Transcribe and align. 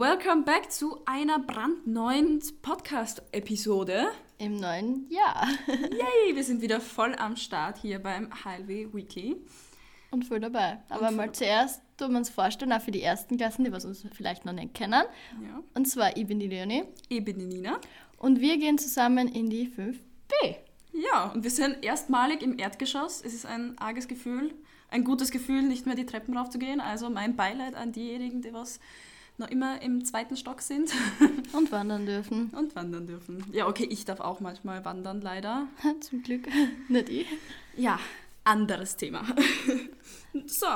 welcome 0.00 0.44
back 0.44 0.72
zu 0.72 0.96
einer 1.04 1.38
brandneuen 1.38 2.42
Podcast-Episode. 2.62 4.06
Im 4.38 4.56
neuen 4.56 5.06
Jahr. 5.10 5.46
Yay, 5.68 6.34
wir 6.34 6.42
sind 6.42 6.62
wieder 6.62 6.80
voll 6.80 7.14
am 7.16 7.36
Start 7.36 7.76
hier 7.76 7.98
beim 7.98 8.30
Highway 8.42 8.88
Weekly. 8.94 9.36
Und 10.10 10.24
voll 10.24 10.40
dabei. 10.40 10.78
Aber 10.88 11.08
voll 11.08 11.16
mal 11.16 11.32
zuerst 11.32 11.82
tun 11.98 12.12
wir 12.12 12.16
uns 12.16 12.30
vorstellen, 12.30 12.72
auch 12.72 12.80
für 12.80 12.92
die 12.92 13.02
ersten 13.02 13.36
Klassen, 13.36 13.62
die 13.62 13.72
was 13.72 13.84
uns 13.84 14.02
vielleicht 14.14 14.46
noch 14.46 14.54
nicht 14.54 14.72
kennen. 14.72 15.02
Ja. 15.42 15.60
Und 15.74 15.86
zwar, 15.86 16.16
ich 16.16 16.26
bin 16.26 16.40
die 16.40 16.48
Leonie 16.48 16.84
Ich 17.10 17.22
bin 17.22 17.38
die 17.38 17.44
Nina. 17.44 17.78
und 18.16 18.40
wir 18.40 18.56
gehen 18.56 18.78
zusammen 18.78 19.28
in 19.28 19.50
die 19.50 19.68
5b. 19.68 20.56
Ja, 20.94 21.24
und 21.34 21.44
wir 21.44 21.50
sind 21.50 21.84
erstmalig 21.84 22.40
im 22.40 22.58
Erdgeschoss. 22.58 23.20
Es 23.22 23.34
ist 23.34 23.44
ein 23.44 23.76
arges 23.76 24.08
Gefühl, 24.08 24.54
ein 24.88 25.04
gutes 25.04 25.30
Gefühl, 25.30 25.60
nicht 25.60 25.84
mehr 25.84 25.94
die 25.94 26.06
Treppen 26.06 26.38
raufzugehen. 26.38 26.80
Also 26.80 27.10
mein 27.10 27.36
Beileid 27.36 27.74
an 27.74 27.92
diejenigen, 27.92 28.40
die 28.40 28.54
was 28.54 28.80
noch 29.40 29.50
immer 29.50 29.82
im 29.82 30.04
zweiten 30.04 30.36
Stock 30.36 30.60
sind 30.62 30.92
Und 31.52 31.72
wandern 31.72 32.06
dürfen. 32.06 32.50
und 32.56 32.76
wandern 32.76 33.06
dürfen. 33.08 33.44
Ja, 33.52 33.66
okay, 33.66 33.86
ich 33.90 34.04
darf 34.04 34.20
auch 34.20 34.38
manchmal 34.40 34.84
wandern, 34.84 35.20
leider. 35.20 35.66
Zum 36.00 36.22
Glück. 36.22 36.46
Nicht 36.88 37.08
ich. 37.08 37.26
Ja, 37.76 37.98
anderes 38.44 38.96
Thema. 38.96 39.24
so, 40.46 40.66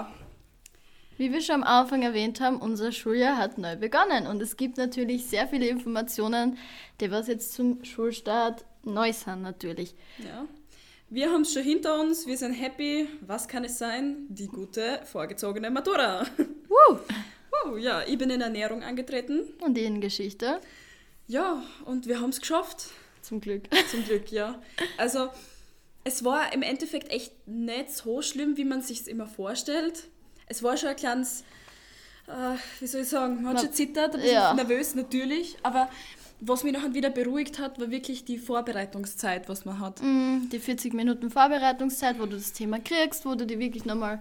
Wie 1.17 1.33
wir 1.33 1.41
schon 1.41 1.57
am 1.57 1.63
Anfang 1.63 2.03
erwähnt 2.03 2.41
haben, 2.41 2.57
unser 2.61 2.91
Schuljahr 2.91 3.37
hat 3.37 3.57
neu 3.59 3.77
begonnen 3.77 4.27
und 4.27 4.43
es 4.43 4.57
gibt 4.57 4.77
natürlich 4.79 5.27
sehr 5.27 5.47
viele 5.47 5.69
Informationen, 5.69 6.59
die 7.01 7.11
was 7.11 7.29
jetzt 7.29 7.53
zum 7.53 7.85
Schulstart 7.85 8.65
neu 8.83 9.13
sind 9.13 9.43
natürlich. 9.43 9.95
Ja. 10.19 10.47
Wir 11.11 11.31
haben 11.31 11.43
es 11.43 11.53
schon 11.53 11.63
hinter 11.63 12.01
uns, 12.01 12.27
wir 12.27 12.37
sind 12.37 12.55
happy. 12.55 13.07
Was 13.21 13.47
kann 13.47 13.63
es 13.65 13.79
sein? 13.79 14.27
Die 14.29 14.49
gute, 14.49 15.01
vorgezogene 15.05 15.71
Matura. 15.71 16.27
Woo! 16.69 16.99
Ja, 17.79 18.03
ich 18.07 18.19
bin 18.19 18.31
in 18.31 18.41
Ernährung 18.41 18.83
angetreten. 18.83 19.41
Und 19.61 19.77
in 19.79 20.01
Geschichte, 20.01 20.61
Ja, 21.27 21.63
und 21.85 22.07
wir 22.07 22.21
haben 22.21 22.31
es 22.31 22.41
geschafft. 22.41 22.87
zum 23.23 23.41
Glück. 23.41 23.63
Zum 23.91 24.05
Glück, 24.05 24.31
ja. 24.31 24.61
Also, 24.99 25.29
es 26.05 26.25
war 26.25 26.53
im 26.53 26.63
Endeffekt 26.63 27.11
echt 27.11 27.33
nicht 27.47 27.91
so 27.91 28.21
schlimm, 28.23 28.57
wie 28.59 28.65
man 28.65 28.83
sich 28.83 29.09
immer 29.09 29.27
vorstellt. 29.27 30.05
Es 30.47 30.63
war 30.63 30.77
schon 30.77 30.91
ein 30.91 30.97
kleines, 30.97 31.43
äh, 32.27 32.57
wie 32.81 32.87
soll 32.87 33.01
ich 33.01 33.09
sagen, 33.09 33.43
man 33.43 33.55
hat 33.57 33.65
schon 33.65 33.73
zittert, 33.73 34.15
ein 34.15 34.21
bisschen 34.21 34.35
ja. 34.35 34.53
nervös 34.55 34.95
natürlich, 34.95 35.57
aber 35.63 35.89
was 36.41 36.63
mich 36.65 36.75
nachher 36.75 36.93
wieder 36.93 37.09
beruhigt 37.09 37.59
hat, 37.59 37.81
war 37.81 37.91
wirklich 37.91 38.27
die 38.27 38.37
Vorbereitungszeit, 38.37 39.49
was 39.49 39.65
man 39.65 39.81
hat. 39.81 40.03
Mm, 40.03 40.51
Die 40.53 40.59
40 40.59 40.93
Minuten 40.93 41.31
Vorbereitungszeit, 41.31 42.19
wo 42.21 42.27
du 42.27 42.37
das 42.37 42.53
Thema 42.53 42.79
kriegst, 42.81 43.25
wo 43.25 43.35
du 43.35 43.47
dich 43.47 43.59
wirklich 43.59 43.87
nochmal 43.87 44.21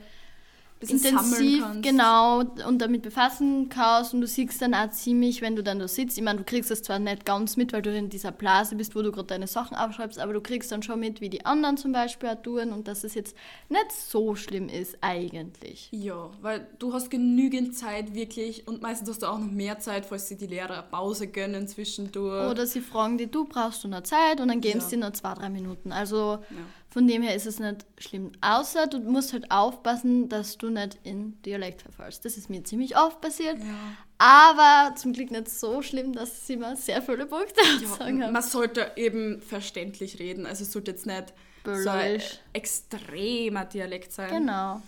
intensiv 0.81 1.63
genau 1.81 2.39
und 2.67 2.79
damit 2.81 3.01
befassen 3.03 3.69
kannst 3.69 4.13
und 4.13 4.21
du 4.21 4.27
siehst 4.27 4.61
dann 4.61 4.73
auch 4.73 4.89
ziemlich, 4.91 5.41
wenn 5.41 5.55
du 5.55 5.63
dann 5.63 5.79
da 5.79 5.87
sitzt, 5.87 6.17
ich 6.17 6.23
meine, 6.23 6.39
du 6.39 6.43
kriegst 6.43 6.71
das 6.71 6.81
zwar 6.81 6.99
nicht 6.99 7.25
ganz 7.25 7.55
mit, 7.57 7.71
weil 7.73 7.81
du 7.81 7.95
in 7.95 8.09
dieser 8.09 8.31
Blase 8.31 8.75
bist, 8.75 8.95
wo 8.95 9.01
du 9.01 9.11
gerade 9.11 9.27
deine 9.27 9.47
Sachen 9.47 9.77
aufschreibst, 9.77 10.19
aber 10.19 10.33
du 10.33 10.41
kriegst 10.41 10.71
dann 10.71 10.83
schon 10.83 10.99
mit, 10.99 11.21
wie 11.21 11.29
die 11.29 11.45
anderen 11.45 11.77
zum 11.77 11.91
Beispiel 11.93 12.29
auch 12.29 12.41
tun 12.41 12.71
und 12.73 12.87
dass 12.87 13.03
es 13.03 13.13
jetzt 13.15 13.35
nicht 13.69 13.91
so 13.91 14.35
schlimm 14.35 14.67
ist 14.69 14.97
eigentlich. 15.01 15.87
Ja, 15.91 16.29
weil 16.41 16.67
du 16.79 16.93
hast 16.93 17.09
genügend 17.09 17.75
Zeit 17.75 18.13
wirklich 18.13 18.67
und 18.67 18.81
meistens 18.81 19.09
hast 19.09 19.21
du 19.23 19.27
auch 19.27 19.39
noch 19.39 19.51
mehr 19.51 19.79
Zeit, 19.79 20.05
falls 20.05 20.27
sie 20.27 20.37
die 20.37 20.47
Lehrer 20.47 20.73
eine 20.73 20.83
Pause 20.83 21.27
gönnen 21.27 21.67
zwischendurch. 21.67 22.49
Oder 22.51 22.65
sie 22.67 22.81
fragen 22.81 23.17
dich, 23.17 23.31
du 23.31 23.45
brauchst 23.45 23.83
du 23.83 23.87
noch 23.87 24.03
Zeit 24.03 24.41
und 24.41 24.49
dann 24.49 24.61
geben 24.61 24.79
Ja. 24.79 24.85
sie 24.85 24.95
dir 24.97 25.01
noch 25.05 25.13
zwei, 25.13 25.33
drei 25.33 25.49
Minuten. 25.49 25.91
Also 25.91 26.39
Ja. 26.49 26.57
Von 26.93 27.07
dem 27.07 27.23
her 27.23 27.33
ist 27.35 27.47
es 27.47 27.59
nicht 27.59 27.87
schlimm. 27.97 28.31
Außer 28.41 28.85
du 28.85 28.99
musst 28.99 29.33
halt 29.33 29.49
aufpassen, 29.49 30.29
dass 30.29 30.59
du 30.59 30.69
nicht 30.69 30.99
in 31.01 31.41
Dialekt 31.41 31.81
verfallst. 31.81 32.23
Das 32.23 32.37
ist 32.37 32.51
mir 32.51 32.63
ziemlich 32.63 32.95
oft 32.95 33.19
passiert. 33.19 33.57
Ja. 33.57 33.95
Aber 34.19 34.95
zum 34.95 35.11
Glück 35.11 35.31
nicht 35.31 35.49
so 35.49 35.81
schlimm, 35.81 36.13
dass 36.13 36.45
sie 36.45 36.55
mir 36.55 36.75
sehr 36.75 37.01
viele 37.01 37.25
Punkte 37.25 37.61
sagen 37.97 38.19
Ja, 38.19 38.25
haben. 38.27 38.33
man 38.33 38.43
sollte 38.43 38.91
eben 38.95 39.41
verständlich 39.41 40.19
reden. 40.19 40.45
Also 40.45 40.63
es 40.65 40.71
sollte 40.71 40.91
jetzt 40.91 41.07
nicht 41.07 41.33
so 41.65 41.89
ein 41.89 42.21
extremer 42.53 43.65
Dialekt 43.65 44.11
sein. 44.11 44.29
Genau. 44.29 44.79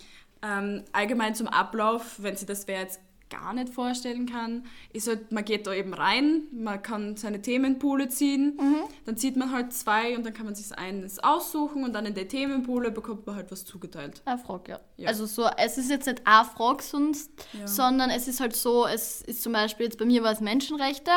Ähm, 0.42 0.84
allgemein 0.92 1.34
zum 1.34 1.48
Ablauf, 1.48 2.22
wenn 2.22 2.36
sie 2.36 2.46
das 2.46 2.68
wer 2.68 2.82
jetzt 2.82 3.00
gar 3.28 3.52
nicht 3.54 3.74
vorstellen 3.74 4.26
kann, 4.26 4.64
ist 4.92 5.08
halt, 5.08 5.32
man 5.32 5.44
geht 5.44 5.66
da 5.66 5.72
eben 5.74 5.92
rein, 5.94 6.42
man 6.52 6.80
kann 6.82 7.16
seine 7.16 7.42
Themenpoole 7.42 8.08
ziehen, 8.08 8.56
Mhm. 8.56 8.76
dann 9.04 9.16
zieht 9.16 9.36
man 9.36 9.50
halt 9.52 9.72
zwei 9.72 10.16
und 10.16 10.24
dann 10.24 10.32
kann 10.32 10.46
man 10.46 10.54
sich 10.54 10.76
eines 10.78 11.18
aussuchen 11.18 11.82
und 11.84 11.92
dann 11.92 12.06
in 12.06 12.14
der 12.14 12.28
Themenpoole 12.28 12.90
bekommt 12.92 13.26
man 13.26 13.34
halt 13.36 13.50
was 13.50 13.64
zugeteilt. 13.64 14.22
Eine 14.24 14.38
Frage, 14.38 14.72
ja. 14.72 14.80
Ja. 14.96 15.08
Also 15.08 15.26
so, 15.26 15.48
es 15.56 15.76
ist 15.76 15.90
jetzt 15.90 16.06
nicht 16.06 16.22
eine 16.24 16.44
Frage 16.44 16.82
sonst, 16.82 17.30
Ja. 17.58 17.66
sondern 17.66 18.10
es 18.10 18.28
ist 18.28 18.38
halt 18.40 18.54
so, 18.54 18.86
es 18.86 19.22
ist 19.22 19.42
zum 19.42 19.52
Beispiel, 19.52 19.86
jetzt 19.86 19.98
bei 19.98 20.04
mir 20.04 20.22
war 20.22 20.30
es 20.32 20.40
Menschenrechte 20.40 21.10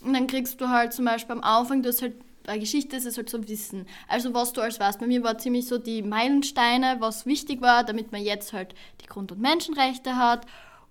und 0.00 0.12
dann 0.12 0.26
kriegst 0.26 0.60
du 0.60 0.68
halt 0.68 0.92
zum 0.92 1.04
Beispiel 1.04 1.36
am 1.36 1.42
Anfang, 1.42 1.82
du 1.82 1.88
hast 1.88 2.02
halt 2.02 2.14
bei 2.46 2.58
Geschichte 2.58 2.94
ist 2.96 3.06
es 3.06 3.16
halt 3.16 3.30
so 3.30 3.48
Wissen. 3.48 3.86
Also 4.06 4.34
was 4.34 4.52
du 4.52 4.60
als 4.60 4.78
weißt. 4.78 5.00
Bei 5.00 5.06
mir 5.06 5.22
war 5.22 5.38
ziemlich 5.38 5.66
so 5.66 5.78
die 5.78 6.02
Meilensteine, 6.02 6.96
was 6.98 7.24
wichtig 7.24 7.62
war, 7.62 7.84
damit 7.84 8.12
man 8.12 8.20
jetzt 8.22 8.52
halt 8.52 8.74
die 9.00 9.06
Grund- 9.06 9.32
und 9.32 9.40
Menschenrechte 9.40 10.16
hat. 10.16 10.44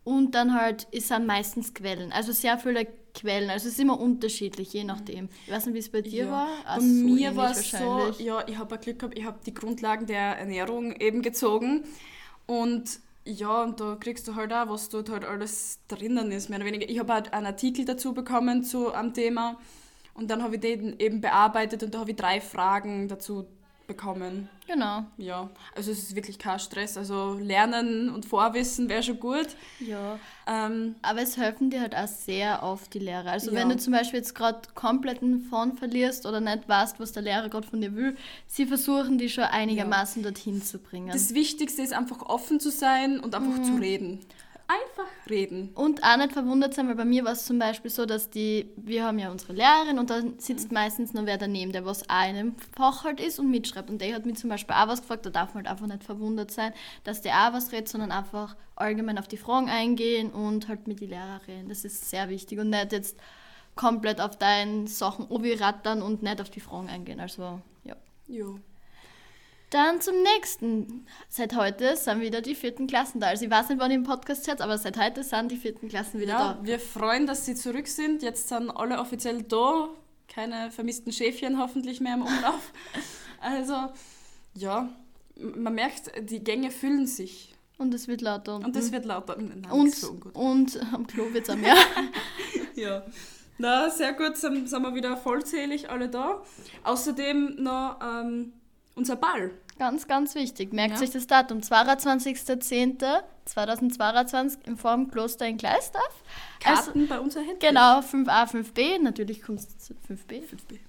Und 0.03 0.35
dann 0.35 0.53
halt, 0.53 0.87
es 0.91 1.07
sind 1.07 1.25
meistens 1.25 1.73
Quellen. 1.73 2.11
Also 2.11 2.33
sehr 2.33 2.57
viele 2.57 2.85
Quellen. 3.13 3.49
Also 3.49 3.67
es 3.67 3.75
ist 3.75 3.79
immer 3.79 3.99
unterschiedlich, 3.99 4.73
je 4.73 4.83
nachdem. 4.83 5.29
Ich 5.45 5.51
weiß 5.53 5.65
nicht, 5.67 5.75
wie 5.75 5.79
es 5.79 5.89
bei 5.89 6.01
dir 6.01 6.25
Ja. 6.25 6.31
war. 6.31 6.47
Bei 6.65 6.75
Auch 6.75 6.79
so 6.81 7.07
mir 7.07 7.35
war 7.35 7.51
es 7.51 7.71
so, 7.71 8.11
ja, 8.19 8.45
ich 8.47 8.57
habe 8.57 8.77
Glück 8.77 8.99
gehabt, 8.99 9.17
ich 9.17 9.23
habe 9.25 9.39
die 9.45 9.53
Grundlagen 9.53 10.05
der 10.05 10.37
Ernährung 10.37 10.93
eben 10.99 11.21
gezogen 11.21 11.83
und 12.45 12.99
ja, 13.25 13.63
und 13.63 13.79
da 13.79 13.95
kriegst 13.97 14.27
du 14.27 14.35
halt 14.35 14.51
auch, 14.51 14.67
was 14.67 14.89
dort 14.89 15.09
halt 15.09 15.23
alles 15.23 15.79
drinnen 15.87 16.31
ist, 16.33 16.49
mehr 16.49 16.59
oder 16.59 16.65
weniger. 16.67 16.89
Ich 16.89 16.99
habe 16.99 17.13
halt 17.13 17.31
einen 17.31 17.45
Artikel 17.45 17.85
dazu 17.85 18.13
bekommen 18.13 18.65
zu 18.65 18.93
am 18.93 19.13
Thema 19.13 19.57
und 20.13 20.29
dann 20.29 20.43
habe 20.43 20.55
ich 20.55 20.61
den 20.61 20.99
eben 20.99 21.21
bearbeitet 21.21 21.83
und 21.83 21.93
da 21.93 21.99
habe 21.99 22.11
ich 22.11 22.17
drei 22.17 22.41
Fragen 22.41 23.07
dazu 23.07 23.47
bekommen. 23.95 24.49
Genau. 24.67 25.03
Ja, 25.17 25.49
also 25.75 25.91
es 25.91 25.99
ist 26.03 26.15
wirklich 26.15 26.39
kein 26.39 26.57
Stress. 26.59 26.97
Also 26.97 27.33
lernen 27.33 28.09
und 28.09 28.25
Vorwissen 28.25 28.87
wäre 28.89 29.03
schon 29.03 29.19
gut. 29.19 29.47
Ja. 29.79 30.17
Ähm, 30.47 30.95
Aber 31.01 31.21
es 31.21 31.37
helfen 31.37 31.69
dir 31.69 31.81
halt 31.81 31.95
auch 31.95 32.07
sehr 32.07 32.63
oft 32.63 32.93
die 32.93 32.99
Lehrer. 32.99 33.31
Also 33.31 33.51
Ja. 33.51 33.57
wenn 33.57 33.69
du 33.69 33.77
zum 33.77 33.93
Beispiel 33.93 34.19
jetzt 34.19 34.35
gerade 34.35 34.59
kompletten 34.73 35.41
Fond 35.41 35.79
verlierst 35.79 36.25
oder 36.25 36.39
nicht 36.41 36.67
weißt, 36.67 36.99
was 36.99 37.11
der 37.11 37.23
Lehrer 37.23 37.49
gerade 37.49 37.67
von 37.67 37.81
dir 37.81 37.93
will, 37.95 38.15
sie 38.47 38.65
versuchen 38.65 39.17
die 39.17 39.29
schon 39.29 39.43
einigermaßen 39.45 40.23
dorthin 40.23 40.61
zu 40.61 40.79
bringen. 40.79 41.09
das 41.11 41.33
Wichtigste 41.33 41.81
ist 41.81 41.93
einfach 41.93 42.21
offen 42.23 42.59
zu 42.59 42.71
sein 42.71 43.19
und 43.19 43.35
einfach 43.35 43.57
Mhm. 43.59 43.63
zu 43.63 43.73
reden. 43.75 44.19
Einfach 44.73 45.29
reden. 45.29 45.69
Und 45.75 46.03
auch 46.03 46.17
nicht 46.17 46.31
verwundert 46.31 46.73
sein, 46.73 46.87
weil 46.87 46.95
bei 46.95 47.05
mir 47.05 47.23
war 47.25 47.33
es 47.33 47.45
zum 47.45 47.59
Beispiel 47.59 47.91
so, 47.91 48.05
dass 48.05 48.29
die, 48.29 48.71
wir 48.75 49.03
haben 49.03 49.19
ja 49.19 49.29
unsere 49.29 49.53
Lehrerin 49.53 49.99
und 49.99 50.09
dann 50.09 50.39
sitzt 50.39 50.71
meistens 50.71 51.13
noch 51.13 51.25
wer 51.25 51.37
daneben, 51.37 51.71
der 51.71 51.85
was 51.85 52.09
auch 52.09 52.23
in 52.23 52.35
einem 52.35 52.55
Fach 52.75 53.03
halt 53.03 53.19
ist 53.19 53.39
und 53.39 53.51
mitschreibt. 53.51 53.89
Und 53.89 54.01
der 54.01 54.15
hat 54.15 54.25
mir 54.25 54.33
zum 54.33 54.49
Beispiel 54.49 54.75
auch 54.75 54.87
was 54.87 55.01
gefragt, 55.01 55.25
da 55.25 55.29
darf 55.29 55.53
man 55.53 55.63
halt 55.63 55.71
einfach 55.71 55.87
nicht 55.87 56.03
verwundert 56.03 56.49
sein, 56.49 56.73
dass 57.03 57.21
der 57.21 57.33
auch 57.33 57.53
was 57.53 57.71
redet, 57.71 57.89
sondern 57.89 58.11
einfach 58.11 58.55
allgemein 58.75 59.19
auf 59.19 59.27
die 59.27 59.37
Fragen 59.37 59.69
eingehen 59.69 60.31
und 60.31 60.67
halt 60.67 60.87
mit 60.87 60.99
die 60.99 61.07
Lehrer 61.07 61.41
reden. 61.47 61.69
Das 61.69 61.85
ist 61.85 62.09
sehr 62.09 62.29
wichtig 62.29 62.59
und 62.59 62.69
nicht 62.69 62.91
jetzt 62.93 63.19
komplett 63.75 64.21
auf 64.21 64.37
deine 64.37 64.87
Sachen 64.87 65.27
rattern 65.29 66.01
und 66.01 66.23
nicht 66.23 66.41
auf 66.41 66.49
die 66.49 66.61
Fragen 66.61 66.89
eingehen. 66.89 67.19
Also, 67.19 67.61
ja. 67.83 67.95
Jo. 68.27 68.59
Dann 69.73 70.01
zum 70.01 70.21
nächsten. 70.21 71.07
Seit 71.29 71.55
heute 71.55 71.95
sind 71.95 72.21
wieder 72.21 72.41
die 72.41 72.53
vierten 72.53 72.85
Klassen 72.85 73.19
da. 73.19 73.27
Also 73.29 73.45
ich 73.45 73.49
weiß 73.49 73.69
nicht, 73.69 73.79
wann 73.79 73.89
ihr 73.89 73.97
im 73.97 74.03
Podcast 74.03 74.43
seid, 74.43 74.61
aber 74.61 74.77
seit 74.77 74.99
heute 74.99 75.23
sind 75.23 75.51
die 75.51 75.57
vierten 75.57 75.89
Klassen 75.89 76.19
wieder 76.19 76.33
Ja, 76.33 76.53
da. 76.53 76.59
wir 76.63 76.79
freuen, 76.79 77.25
dass 77.25 77.45
sie 77.45 77.55
zurück 77.55 77.87
sind. 77.87 78.21
Jetzt 78.21 78.49
sind 78.49 78.69
alle 78.69 78.99
offiziell 78.99 79.41
da. 79.41 79.89
Keine 80.27 80.69
vermissten 80.69 81.11
Schäfchen 81.11 81.57
hoffentlich 81.59 81.99
mehr 82.01 82.13
im 82.15 82.21
Umlauf. 82.21 82.71
Also, 83.45 83.73
ja, 84.53 84.87
man 85.35 85.73
merkt, 85.75 86.09
die 86.29 86.41
Gänge 86.41 86.71
füllen 86.71 87.07
sich. 87.07 87.53
Und 87.77 87.93
es 87.93 88.07
wird 88.07 88.21
lauter. 88.21 88.55
Und 88.55 88.73
es 88.77 88.93
wird 88.93 89.03
lauter. 89.03 89.35
Nein, 89.35 89.65
und, 89.69 89.93
so 89.93 90.17
und 90.33 90.79
am 90.93 91.05
Klo 91.07 91.33
wird 91.33 91.49
es 91.49 91.53
auch 91.53 91.57
mehr. 91.59 91.75
Ja. 92.75 93.03
Na, 93.57 93.89
sehr 93.89 94.13
gut, 94.13 94.37
sind, 94.37 94.69
sind 94.69 94.81
wir 94.81 94.95
wieder 94.95 95.17
vollzählig 95.17 95.89
alle 95.89 96.07
da. 96.07 96.41
Außerdem 96.85 97.57
noch 97.61 97.99
ähm, 98.01 98.53
unser 98.95 99.17
Ball. 99.17 99.51
Ganz, 99.77 100.07
ganz 100.07 100.35
wichtig. 100.35 100.73
Merkt 100.73 100.95
Ja. 100.97 101.01
euch 101.03 101.11
das 101.11 101.27
Datum. 101.27 101.59
22.10.2022 103.45 104.57
im 104.65 104.77
Form 104.77 105.09
Kloster 105.11 105.47
in 105.47 105.57
Gleisdorf. 105.57 106.23
Also, 106.63 106.83
Karten 106.91 107.07
bei 107.07 107.19
uns 107.19 107.35
erhältlich. 107.35 107.59
genau, 107.69 107.99
5a, 107.99 108.45
5b. 108.49 108.99
Natürlich 109.01 109.41
kommt 109.41 109.59
es 109.59 109.77
zu 109.79 109.93
5b. 109.93 110.41
5B. 110.43 110.79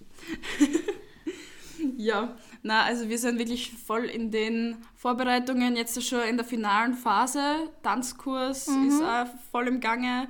ja, 1.96 2.36
na, 2.62 2.82
also 2.84 3.08
wir 3.08 3.18
sind 3.18 3.38
wirklich 3.38 3.72
voll 3.72 4.04
in 4.04 4.30
den 4.30 4.76
Vorbereitungen, 4.96 5.76
jetzt 5.76 6.00
schon 6.02 6.22
in 6.22 6.36
der 6.36 6.46
finalen 6.46 6.94
Phase. 6.94 7.68
Tanzkurs 7.82 8.68
ist 8.68 9.02
auch 9.02 9.26
voll 9.50 9.68
im 9.68 9.80
Gange. 9.80 10.28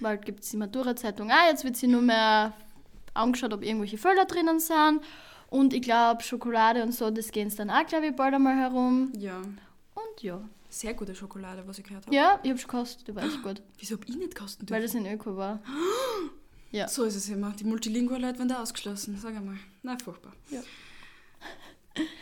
Bald 0.00 0.24
gibt 0.24 0.42
es 0.42 0.50
die 0.50 0.56
Matura-Zeitung 0.56 1.30
auch. 1.30 1.46
Jetzt 1.48 1.64
wird 1.64 1.76
sie 1.76 1.86
nur 1.86 2.02
mehr 2.02 2.52
angeschaut, 3.14 3.52
ob 3.54 3.62
irgendwelche 3.62 3.98
Fälle 3.98 4.26
drinnen 4.26 4.58
sind. 4.58 5.00
Und 5.52 5.74
ich 5.74 5.82
glaube, 5.82 6.22
Schokolade 6.22 6.82
und 6.82 6.92
so, 6.94 7.10
das 7.10 7.30
gehen 7.30 7.52
dann 7.56 7.68
auch, 7.70 7.86
glaube 7.86 8.06
ich, 8.06 8.16
bald 8.16 8.32
einmal 8.34 8.56
herum. 8.56 9.12
Ja. 9.16 9.36
Und 9.38 10.22
ja, 10.22 10.40
Sehr 10.70 10.94
gute 10.94 11.14
Schokolade, 11.14 11.62
was 11.66 11.78
ich 11.78 11.84
gehört 11.84 12.06
habe. 12.06 12.16
Ja, 12.16 12.40
ich 12.42 12.48
habe 12.48 12.58
schon 12.58 12.70
gekostet, 12.70 13.06
die 13.06 13.14
war 13.14 13.22
echt 13.24 13.42
gut. 13.42 13.60
Wieso 13.78 13.96
hab 13.96 14.08
ich 14.08 14.16
nicht 14.16 14.34
kosten 14.34 14.68
Weil 14.70 14.80
dürfen? 14.80 15.02
das 15.04 15.12
in 15.12 15.14
Öko 15.18 15.36
war. 15.36 15.60
ja. 16.70 16.88
So 16.88 17.04
ist 17.04 17.16
es 17.16 17.28
immer. 17.28 17.50
Die 17.52 17.64
Multilingual-Leute 17.64 18.38
werden 18.38 18.48
da 18.48 18.62
ausgeschlossen. 18.62 19.18
Sag 19.20 19.36
einmal. 19.36 19.56
Na, 19.82 19.98
furchtbar. 20.02 20.32
Ja. 20.50 20.60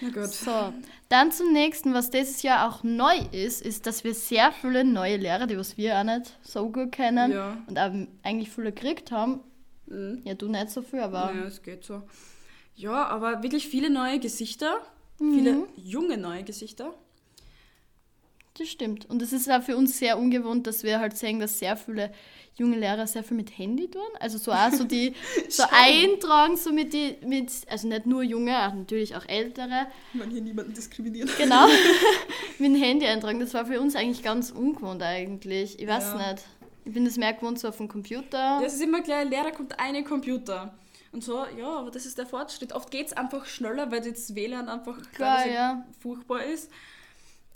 Na 0.00 0.08
gut. 0.08 0.26
So, 0.32 0.72
dann 1.08 1.30
zum 1.30 1.52
nächsten, 1.52 1.94
was 1.94 2.10
dieses 2.10 2.42
Jahr 2.42 2.68
auch 2.68 2.82
neu 2.82 3.14
ist, 3.30 3.62
ist, 3.62 3.86
dass 3.86 4.02
wir 4.02 4.14
sehr 4.14 4.50
viele 4.50 4.82
neue 4.82 5.16
Lehrer, 5.16 5.46
die 5.46 5.56
was 5.56 5.76
wir 5.76 5.96
auch 5.96 6.02
nicht 6.02 6.36
so 6.42 6.68
gut 6.72 6.90
kennen 6.90 7.30
Ja. 7.30 7.56
und 7.68 7.78
auch 7.78 7.92
eigentlich 8.24 8.50
viele 8.50 8.72
gekriegt 8.72 9.12
haben. 9.12 9.38
Mhm. 9.86 10.22
Ja, 10.24 10.34
du 10.34 10.48
nicht 10.48 10.70
so 10.70 10.82
viel, 10.82 10.98
aber 10.98 11.32
Ja, 11.32 11.44
es 11.44 11.62
geht 11.62 11.84
so. 11.84 12.02
Ja, 12.80 13.06
aber 13.08 13.42
wirklich 13.42 13.68
viele 13.68 13.90
neue 13.90 14.18
Gesichter. 14.18 14.80
Mhm. 15.18 15.34
Viele 15.34 15.66
junge 15.76 16.16
neue 16.16 16.42
Gesichter. 16.44 16.94
das 18.58 18.68
stimmt. 18.68 19.08
Und 19.08 19.22
es 19.22 19.32
ist 19.32 19.50
auch 19.50 19.62
für 19.62 19.76
uns 19.76 19.98
sehr 19.98 20.18
ungewohnt, 20.18 20.66
dass 20.66 20.82
wir 20.82 20.98
halt 21.00 21.16
sehen, 21.16 21.40
dass 21.40 21.58
sehr 21.58 21.76
viele 21.76 22.10
junge 22.56 22.78
Lehrer 22.78 23.06
sehr 23.06 23.22
viel 23.24 23.36
mit 23.36 23.56
Handy 23.58 23.90
tun. 23.90 24.02
Also 24.18 24.36
so 24.38 24.52
auch 24.52 24.70
so 24.70 24.84
die 24.84 25.14
so 25.48 25.62
eintragen, 25.70 26.56
so 26.56 26.72
mit 26.72 26.92
die, 26.92 27.16
mit, 27.24 27.50
also 27.68 27.88
nicht 27.88 28.06
nur 28.06 28.22
junge, 28.22 28.56
auch 28.66 28.74
natürlich 28.74 29.14
auch 29.16 29.26
ältere. 29.28 29.86
Man 30.14 30.30
hier 30.30 30.42
niemanden 30.42 30.74
diskriminieren. 30.74 31.30
Genau. 31.38 31.66
mit 32.58 32.68
dem 32.70 32.74
Handy 32.82 33.06
eintragen. 33.06 33.40
Das 33.40 33.54
war 33.54 33.64
für 33.66 33.80
uns 33.80 33.94
eigentlich 33.96 34.22
ganz 34.22 34.50
ungewohnt 34.50 35.02
eigentlich. 35.02 35.78
Ich 35.78 35.86
weiß 35.86 36.04
Ja. 36.18 36.32
nicht. 36.32 36.44
Ich 36.84 36.92
bin 36.94 37.04
das 37.04 37.16
mehr 37.18 37.32
gewohnt 37.34 37.58
so 37.58 37.68
auf 37.68 37.76
dem 37.76 37.88
Computer. 37.88 38.38
Ja, 38.38 38.62
es 38.64 38.74
ist 38.74 38.82
immer 38.82 39.00
gleich, 39.02 39.28
Lehrer 39.28 39.52
kommt 39.52 39.78
eine 39.78 40.02
Computer. 40.02 40.74
Und 41.12 41.24
so, 41.24 41.44
ja, 41.56 41.68
aber 41.78 41.90
das 41.90 42.06
ist 42.06 42.18
der 42.18 42.26
Fortschritt. 42.26 42.72
Oft 42.72 42.90
geht 42.90 43.08
es 43.08 43.12
einfach 43.12 43.44
schneller, 43.46 43.90
weil 43.90 44.00
das 44.00 44.34
WLAN 44.34 44.68
einfach 44.68 44.96
Klar, 45.12 45.46
ja. 45.46 45.84
furchtbar 46.00 46.44
ist. 46.44 46.70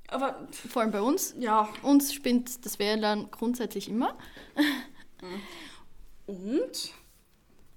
Aber 0.08 0.46
Vor 0.50 0.82
allem 0.82 0.90
bei 0.90 1.00
uns. 1.00 1.34
ja, 1.38 1.68
Uns 1.82 2.12
spinnt 2.12 2.64
das 2.66 2.78
WLAN 2.78 3.30
grundsätzlich 3.30 3.88
immer. 3.88 4.18
und 6.26 6.92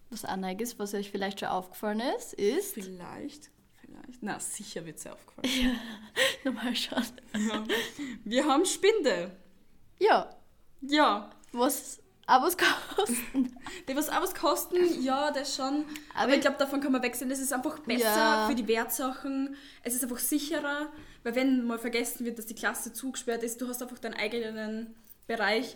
Was 0.09 0.23
neu 0.23 0.53
ist, 0.53 0.79
was 0.79 0.93
euch 0.93 1.11
vielleicht 1.11 1.39
schon 1.41 1.49
aufgefallen 1.49 2.01
ist, 2.17 2.33
ist. 2.33 2.73
vielleicht, 2.73 3.51
vielleicht, 3.79 4.21
na 4.21 4.39
sicher 4.39 4.85
wird 4.85 4.97
es 4.97 5.03
dir 5.03 5.13
aufgefallen. 5.13 5.79
Nochmal 6.43 6.75
schauen. 6.75 7.03
ja. 7.37 7.63
Wir 8.23 8.45
haben 8.45 8.65
Spinde. 8.65 9.31
Ja, 9.99 10.29
Ja. 10.81 11.29
was 11.51 11.99
was 12.27 12.57
kosten. 12.57 13.55
Die 13.87 13.95
was 13.95 14.09
was 14.09 14.35
kosten, 14.35 15.01
ja, 15.01 15.31
das 15.31 15.55
schon. 15.55 15.85
Aber, 16.13 16.23
Aber- 16.23 16.33
ich 16.35 16.41
glaube, 16.41 16.57
davon 16.57 16.81
kann 16.81 16.91
man 16.91 17.01
wechseln. 17.01 17.31
Es 17.31 17.39
ist 17.39 17.53
einfach 17.53 17.79
besser 17.79 18.03
Ja. 18.15 18.47
für 18.47 18.55
die 18.55 18.67
Wertsachen. 18.67 19.55
Es 19.83 19.95
ist 19.95 20.03
einfach 20.03 20.19
sicherer, 20.19 20.87
weil 21.23 21.35
wenn 21.35 21.65
mal 21.65 21.79
vergessen 21.79 22.25
wird, 22.25 22.37
dass 22.37 22.45
die 22.45 22.55
Klasse 22.55 22.91
zugesperrt 22.93 23.43
ist, 23.43 23.61
du 23.61 23.67
hast 23.67 23.81
einfach 23.81 23.99
deinen 23.99 24.15
eigenen 24.15 24.93
Bereich, 25.25 25.75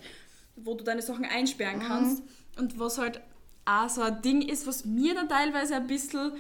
wo 0.58 0.76
du 0.76 0.84
deine 0.84 1.02
Sachen 1.02 1.26
einsperren 1.26 1.80
Mhm. 1.80 1.84
kannst. 1.88 2.24
Und 2.58 2.78
was 2.80 2.98
halt 2.98 3.22
auch 3.66 3.88
so 3.90 4.02
ein 4.02 4.22
Ding 4.22 4.42
ist, 4.42 4.68
was 4.68 4.84
mir 4.86 5.14
dann 5.16 5.30
teilweise 5.30 5.76
ein 5.76 5.88
bisschen, 5.88 6.34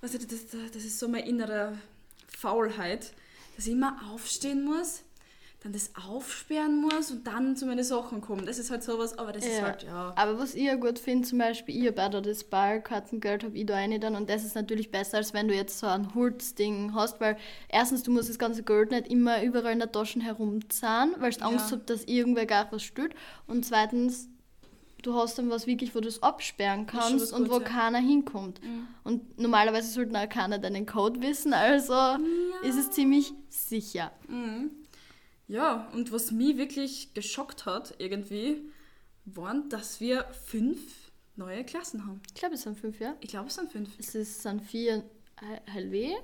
was 0.00 0.12
das, 0.12 0.20
das 0.72 0.84
ist 0.84 0.98
so 1.00 1.08
meine 1.08 1.26
innere 1.26 1.76
Faulheit, 2.28 3.12
dass 3.56 3.66
ich 3.66 3.72
immer 3.72 3.96
aufstehen 4.12 4.62
muss, 4.64 5.02
dann 5.60 5.72
das 5.72 5.90
aufsperren 6.08 6.80
muss 6.80 7.10
und 7.10 7.26
dann 7.26 7.56
zu 7.56 7.66
meinen 7.66 7.82
Sachen 7.82 8.20
kommen. 8.20 8.46
Das 8.46 8.58
ist 8.58 8.70
halt 8.70 8.84
sowas, 8.84 9.18
aber 9.18 9.32
das 9.32 9.44
ist 9.44 9.58
Ja. 9.58 9.62
halt, 9.64 9.82
ja. 9.82 10.12
Aber 10.14 10.38
was 10.38 10.54
ich 10.54 10.62
ja 10.62 10.76
gut 10.76 11.00
finde, 11.00 11.26
zum 11.26 11.38
Beispiel, 11.38 11.76
ich 11.82 11.88
habe 11.88 12.00
auch 12.04 12.10
da 12.10 12.20
das 12.20 12.44
Ballkartengeld, 12.44 13.42
habe 13.42 13.58
ich 13.58 13.66
da 13.66 13.74
eine 13.74 13.98
dann 13.98 14.14
und 14.14 14.30
das 14.30 14.44
ist 14.44 14.54
natürlich 14.54 14.92
besser, 14.92 15.16
als 15.16 15.34
wenn 15.34 15.48
du 15.48 15.54
jetzt 15.54 15.80
so 15.80 15.88
ein 15.88 16.14
Holzding 16.14 16.94
hast, 16.94 17.20
weil 17.20 17.36
erstens, 17.68 18.04
du 18.04 18.12
musst 18.12 18.28
das 18.28 18.38
ganze 18.38 18.62
Geld 18.62 18.92
nicht 18.92 19.08
immer 19.08 19.42
überall 19.42 19.72
in 19.72 19.80
der 19.80 19.90
Tasche 19.90 20.20
herumzahlen, 20.20 21.16
weil 21.18 21.32
du 21.32 21.40
Ja. 21.40 21.46
Angst 21.46 21.72
hast, 21.72 21.90
dass 21.90 22.04
irgendwer 22.04 22.46
gar 22.46 22.70
was 22.70 22.84
stört 22.84 23.14
und 23.48 23.64
zweitens, 23.66 24.28
du 25.02 25.14
hast 25.14 25.38
dann 25.38 25.50
was 25.50 25.66
wirklich, 25.66 25.92
wo 25.92 25.98
du 26.00 26.06
es 26.06 26.22
absperren 26.22 26.82
ist 26.82 26.90
kannst 26.92 27.32
und 27.32 27.48
wo 27.50 27.54
Gutes, 27.58 27.68
ja. 27.72 27.74
keiner 27.80 27.98
hinkommt. 27.98 28.60
Und 29.02 29.38
normalerweise 29.40 29.88
sollten 29.90 30.14
auch 30.14 30.28
keiner 30.28 30.58
deinen 30.60 30.86
Code 30.86 31.20
wissen, 31.20 31.52
also 31.52 31.94
ist 32.62 32.76
es 32.78 32.92
ziemlich 32.92 33.32
sicher. 33.48 34.12
Mhm. 34.28 34.70
Ja, 35.48 35.88
und 35.94 36.12
was 36.12 36.30
mich 36.30 36.56
wirklich 36.58 37.14
geschockt 37.14 37.64
hat, 37.66 37.94
irgendwie, 37.98 38.62
waren, 39.24 39.68
dass 39.70 40.00
wir 40.00 40.24
fünf 40.44 41.10
neue 41.36 41.64
Klassen 41.64 42.04
haben. 42.06 42.20
Ich 42.28 42.34
glaube, 42.34 42.54
es 42.54 42.62
sind 42.62 42.78
fünf, 42.78 43.00
ja? 43.00 43.14
Ich 43.20 43.28
glaube, 43.30 43.48
es 43.48 43.54
sind 43.54 43.70
fünf. 43.72 43.88
Es 43.98 44.14
ist, 44.14 44.42
sind 44.42 44.60
vier 44.62 45.04
HLW, 45.72 46.14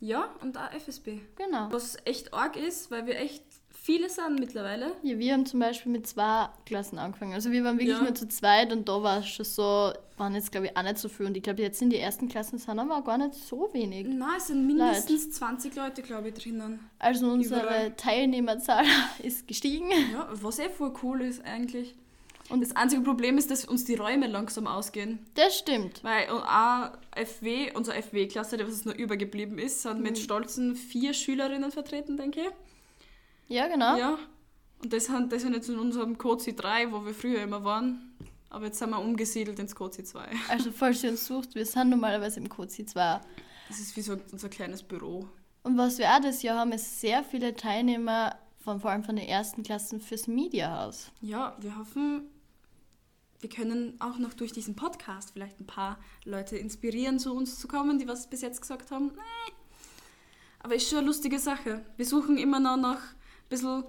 Ja, 0.00 0.34
und 0.42 0.58
auch 0.58 0.70
FSB. 0.72 1.20
genau. 1.36 1.70
Was 1.72 1.96
echt 2.04 2.34
arg 2.34 2.56
ist, 2.56 2.90
weil 2.90 3.06
wir 3.06 3.16
echt 3.18 3.42
viele 3.86 4.08
sind 4.08 4.40
mittlerweile. 4.40 4.92
Ja, 5.02 5.18
wir 5.18 5.32
haben 5.34 5.44
zum 5.44 5.60
Beispiel 5.60 5.92
mit 5.92 6.06
zwei 6.06 6.48
Klassen 6.64 6.98
angefangen. 6.98 7.34
Also 7.34 7.50
wir 7.52 7.62
waren 7.64 7.76
wirklich 7.78 7.96
Ja. 7.98 8.02
nur 8.02 8.14
zu 8.14 8.26
zweit 8.28 8.72
und 8.72 8.88
da 8.88 9.02
war 9.02 9.18
es 9.18 9.28
schon 9.28 9.44
so, 9.44 9.92
waren 10.16 10.34
jetzt 10.34 10.50
glaube 10.50 10.68
ich 10.68 10.76
auch 10.76 10.82
nicht 10.82 10.96
so 10.98 11.08
viel. 11.10 11.26
Und 11.26 11.36
ich 11.36 11.42
glaube, 11.42 11.60
jetzt 11.60 11.82
in 11.82 11.90
die 11.90 11.98
ersten 11.98 12.28
Klassen 12.28 12.56
sind 12.58 12.78
aber 12.78 12.96
auch 12.98 13.04
gar 13.04 13.18
nicht 13.18 13.34
so 13.34 13.68
wenig. 13.72 14.06
Nein, 14.08 14.28
es 14.38 14.46
sind 14.46 14.66
mindestens 14.66 15.30
20 15.32 15.76
Leute, 15.76 16.00
glaube 16.02 16.28
ich, 16.28 16.34
drinnen. 16.34 16.80
Also 16.98 17.26
unsere 17.30 17.60
Überall. 17.60 17.90
Teilnehmerzahl 17.96 18.84
ist 19.22 19.46
gestiegen. 19.46 19.90
Ja, 20.12 20.28
was 20.32 20.58
eh 20.58 20.70
voll 20.70 20.94
cool 21.02 21.20
ist 21.20 21.44
eigentlich. 21.44 21.94
Und- 22.50 22.62
das 22.62 22.74
einzige 22.76 23.02
Problem 23.02 23.38
ist, 23.38 23.50
dass 23.50 23.64
uns 23.64 23.84
die 23.84 23.94
Räume 23.96 24.26
langsam 24.26 24.66
ausgehen. 24.66 25.18
Das 25.34 25.58
stimmt. 25.58 26.02
Weil 26.04 26.28
auch 26.28 26.92
FW, 27.16 27.70
unsere 27.74 27.96
FW-Klasse, 28.02 28.56
die 28.58 28.66
was 28.66 28.84
noch 28.84 28.94
übergeblieben 28.94 29.58
ist, 29.58 29.82
sind 29.82 29.96
Mhm. 29.98 30.02
mit 30.02 30.18
stolzen 30.18 30.74
vier 30.76 31.12
Schülerinnen 31.14 31.70
vertreten, 31.70 32.16
denke 32.16 32.40
ich. 32.40 32.48
Ja, 33.48 33.68
genau. 33.68 33.96
Ja. 33.96 34.18
Und 34.82 34.92
das 34.92 35.06
sind, 35.06 35.32
das 35.32 35.42
sind 35.42 35.54
jetzt 35.54 35.68
in 35.68 35.78
unserem 35.78 36.18
Cozi 36.18 36.54
3, 36.54 36.92
wo 36.92 37.04
wir 37.04 37.14
früher 37.14 37.42
immer 37.42 37.64
waren. 37.64 38.14
Aber 38.50 38.66
jetzt 38.66 38.78
sind 38.78 38.90
wir 38.90 39.00
umgesiedelt 39.00 39.58
ins 39.58 39.74
Cozi 39.74 40.04
2. 40.04 40.28
Also 40.48 40.70
falls 40.70 41.02
ihr 41.02 41.10
uns 41.10 41.26
sucht, 41.26 41.54
wir 41.54 41.66
sind 41.66 41.90
normalerweise 41.90 42.38
im 42.40 42.48
Cozi 42.48 42.86
2. 42.86 43.20
Das 43.68 43.80
ist 43.80 43.96
wie 43.96 44.02
so 44.02 44.16
unser 44.30 44.48
kleines 44.48 44.82
Büro. 44.82 45.28
Und 45.62 45.78
was 45.78 45.98
wir 45.98 46.10
auch 46.10 46.20
das 46.20 46.42
Jahr 46.42 46.58
haben, 46.58 46.72
ist 46.72 47.00
sehr 47.00 47.24
viele 47.24 47.56
Teilnehmer, 47.56 48.36
von, 48.60 48.80
vor 48.80 48.90
allem 48.90 49.02
von 49.02 49.16
den 49.16 49.26
ersten 49.26 49.62
Klassen, 49.62 50.00
fürs 50.00 50.26
Mediahaus. 50.26 51.10
Ja, 51.22 51.56
wir 51.60 51.78
hoffen, 51.78 52.28
wir 53.40 53.48
können 53.48 53.96
auch 54.00 54.18
noch 54.18 54.34
durch 54.34 54.52
diesen 54.52 54.76
Podcast 54.76 55.32
vielleicht 55.32 55.58
ein 55.60 55.66
paar 55.66 55.98
Leute 56.24 56.56
inspirieren, 56.56 57.18
zu 57.18 57.34
uns 57.34 57.58
zu 57.58 57.66
kommen, 57.66 57.98
die 57.98 58.06
was 58.06 58.28
bis 58.28 58.42
jetzt 58.42 58.60
gesagt 58.60 58.90
haben. 58.90 59.12
Nee. 59.14 59.52
Aber 60.60 60.74
ist 60.74 60.88
schon 60.88 60.98
eine 60.98 61.06
lustige 61.06 61.38
Sache. 61.38 61.84
Wir 61.96 62.06
suchen 62.06 62.38
immer 62.38 62.60
noch 62.60 62.76
nach 62.76 63.00
bisschen 63.54 63.84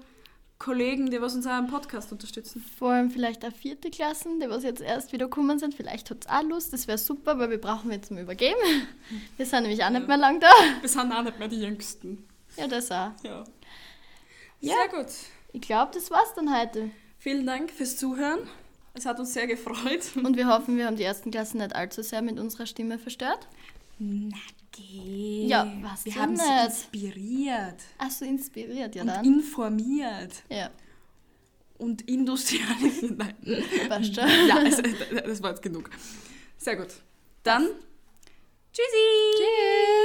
Kollegen, 0.57 1.12
die 1.12 1.22
was 1.22 1.36
uns 1.36 1.45
auch 1.45 1.60
im 1.60 1.67
Podcast 1.67 2.12
unterstützen. 2.12 2.63
Vor 2.79 2.91
allem 2.91 3.12
vielleicht 3.12 3.45
auch 3.45 3.51
vierte 3.51 3.89
Klassen, 3.89 4.39
die 4.39 4.50
was 4.50 4.63
jetzt 4.63 4.81
erst 4.81 5.12
wieder 5.12 5.25
gekommen 5.25 5.60
sind. 5.60 5.75
Vielleicht 5.75 6.10
hat 6.10 6.25
es 6.25 6.29
auch 6.29 6.43
Lust, 6.43 6.72
das 6.72 6.88
wäre 6.88 6.98
super, 6.98 7.38
weil 7.39 7.50
wir 7.50 7.60
brauchen 7.60 7.91
jetzt 7.91 8.07
zum 8.07 8.17
Übergeben. 8.17 8.55
Wir 9.38 9.45
sind 9.45 9.63
nämlich 9.63 9.84
auch 9.84 9.89
nicht 9.89 10.07
mehr 10.07 10.17
lang 10.17 10.39
da. 10.39 10.50
Wir 10.79 10.89
sind 10.89 11.12
auch 11.12 11.24
nicht 11.24 11.38
mehr 11.38 11.48
die 11.48 11.62
Jüngsten. 11.62 12.25
Ja, 12.57 12.67
das 12.67 12.89
auch. 12.89 13.12
Ja. 13.24 13.43
Ja. 14.62 14.74
Sehr 14.75 14.88
gut. 14.98 15.12
Ich 15.51 15.62
glaube, 15.62 15.91
das 15.93 16.10
war's 16.10 16.34
dann 16.36 16.57
heute. 16.57 16.89
Vielen 17.19 17.45
Dank 17.45 17.72
fürs 17.72 17.98
Zuhören. 17.98 18.39
Es 18.93 19.05
hat 19.05 19.19
uns 19.19 19.34
sehr 19.34 19.45
gefreut. 19.45 20.15
Und 20.15 20.38
wir 20.38 20.48
hoffen, 20.48 20.77
wir 20.77 20.86
haben 20.86 20.95
die 20.95 21.03
ersten 21.03 21.31
Klassen 21.31 21.57
nicht 21.57 21.75
allzu 21.75 22.01
sehr 22.01 22.22
mit 22.22 22.39
unserer 22.39 22.65
Stimme 22.65 22.98
verstört. 22.98 23.48
Na 24.00 24.38
geh. 24.72 25.35
Ja, 25.63 25.74
was 25.81 26.05
Wir 26.05 26.13
denn 26.13 26.21
haben 26.21 26.35
sie 26.38 26.43
nicht? 26.43 26.65
inspiriert 26.65 27.81
Ach 27.97 28.12
so, 28.12 28.25
inspiriert, 28.25 28.95
ja 28.95 29.01
und 29.01 29.07
dann. 29.07 29.25
informiert 29.25 30.33
Ja, 30.50 30.69
und 31.77 32.01
industrialisiert. 32.09 33.17
Nein. 33.17 33.35
passt 33.89 34.15
schon. 34.15 34.25
Ja, 34.47 34.62
es, 34.62 34.81
das 35.25 35.41
war 35.43 35.50
jetzt 35.51 35.62
genug. 35.62 35.89
Sehr 36.57 36.75
gut. 36.77 36.88
Dann, 37.43 37.67
tschüssi. 38.71 39.35
Tschüss. 39.38 40.04